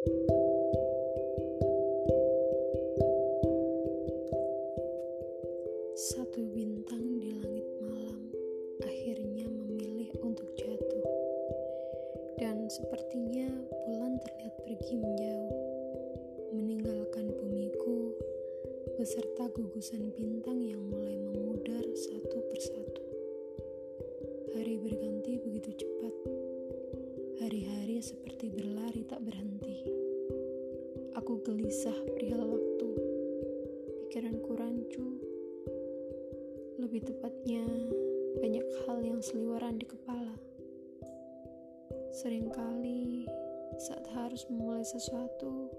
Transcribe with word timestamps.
Satu 0.00 0.16
bintang 6.56 7.20
di 7.20 7.36
langit 7.36 7.68
malam 7.84 8.32
akhirnya 8.80 9.44
memilih 9.44 10.08
untuk 10.24 10.48
jatuh, 10.56 11.04
dan 12.40 12.64
sepertinya 12.72 13.52
bulan 13.68 14.16
terlihat 14.24 14.56
pergi 14.64 14.96
menjauh, 14.96 15.52
meninggalkan 16.56 17.36
bumiku 17.36 18.16
beserta 18.96 19.52
gugusan 19.52 20.16
bintang 20.16 20.64
yang 20.64 20.80
mulai 20.80 21.20
memudar 21.20 21.84
satu 21.92 22.40
persatu. 22.48 23.04
Hari 24.56 24.80
berganti 24.80 25.36
begitu 25.44 25.84
cepat, 25.84 26.14
hari-hari 27.44 28.00
seperti. 28.00 28.30
Aku 31.30 31.46
gelisah 31.46 31.94
perihal 32.10 32.42
waktu, 32.42 32.90
pikiranku 34.02 34.50
rancu 34.58 35.06
lebih 36.74 37.06
tepatnya, 37.06 37.62
banyak 38.42 38.66
hal 38.82 38.98
yang 38.98 39.22
seliweran 39.22 39.78
di 39.78 39.86
kepala. 39.86 40.34
Seringkali 42.18 43.30
saat 43.78 44.10
harus 44.10 44.42
memulai 44.50 44.82
sesuatu, 44.82 45.70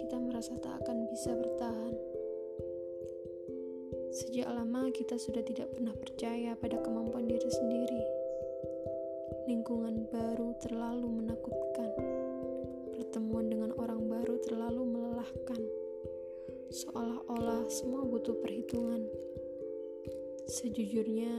kita 0.00 0.16
merasa 0.16 0.56
tak 0.64 0.80
akan 0.80 1.04
bisa 1.12 1.36
bertahan. 1.36 1.94
Sejak 4.16 4.48
lama 4.48 4.88
kita 4.96 5.20
sudah 5.20 5.44
tidak 5.44 5.68
pernah 5.76 5.92
percaya 5.92 6.56
pada 6.56 6.80
kemampuan 6.80 7.28
diri 7.28 7.52
sendiri. 7.52 8.02
Lingkungan 9.44 10.08
baru 10.08 10.56
terlalu 10.56 11.20
menakutkan. 11.20 11.92
Pertemuan 12.96 13.52
dengan 13.52 13.59
terlalu 14.46 14.82
melelahkan. 14.86 15.60
Seolah-olah 16.70 17.66
semua 17.66 18.06
butuh 18.06 18.38
perhitungan. 18.38 19.02
Sejujurnya, 20.46 21.34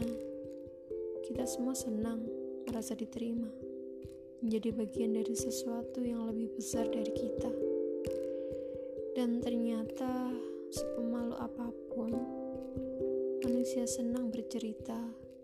kita 1.24 1.48
semua 1.48 1.72
senang 1.72 2.24
merasa 2.68 2.96
diterima, 2.96 3.48
menjadi 4.44 4.70
bagian 4.76 5.16
dari 5.16 5.36
sesuatu 5.36 6.04
yang 6.04 6.28
lebih 6.28 6.52
besar 6.56 6.88
dari 6.88 7.12
kita. 7.12 7.52
Dan 9.16 9.44
ternyata, 9.44 10.32
sepemalu 10.72 11.36
apa 11.36 11.68
pun, 11.92 12.12
manusia 13.44 13.84
senang 13.84 14.32
bercerita, 14.32 15.00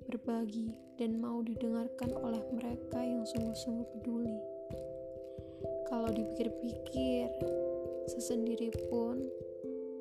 berbagi, 0.07 0.71
dan 0.95 1.19
mau 1.19 1.43
didengarkan 1.43 2.15
oleh 2.15 2.41
mereka 2.55 2.99
yang 3.03 3.27
sungguh-sungguh 3.27 3.87
peduli. 3.93 4.56
Kalau 6.07 6.23
dipikir-pikir, 6.23 7.27
sesendiri 8.07 8.71
pun 8.87 9.27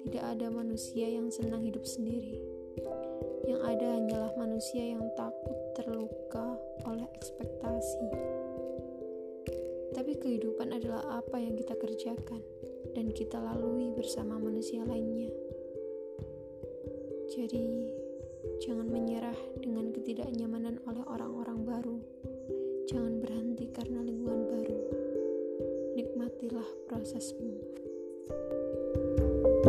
tidak 0.07 0.39
ada 0.39 0.47
manusia 0.55 1.11
yang 1.11 1.35
senang 1.35 1.67
hidup 1.67 1.83
sendiri. 1.83 2.39
Yang 3.43 3.61
ada 3.67 3.87
hanyalah 3.99 4.33
manusia 4.39 4.87
yang 4.87 5.03
takut 5.19 5.59
terluka 5.75 6.63
oleh 6.87 7.11
ekspektasi. 7.11 8.07
Tapi 9.99 10.15
kehidupan 10.23 10.79
adalah 10.79 11.19
apa 11.19 11.43
yang 11.43 11.59
kita 11.59 11.75
kerjakan 11.75 12.39
dan 12.95 13.11
kita 13.11 13.43
lalui 13.43 13.91
bersama 13.91 14.39
manusia 14.39 14.87
lainnya. 14.87 15.35
Jadi, 17.35 17.91
jangan 18.63 18.87
menyerah 18.95 19.35
dengan 19.59 19.91
ketidaknyamanan 19.91 20.79
oleh 20.87 21.03
orang-orang 21.03 21.67
baru. 21.67 21.99
Jangan 22.87 23.19
baru 23.19 23.36
nikmatilah 26.17 26.65
prosesmu. 26.89 27.61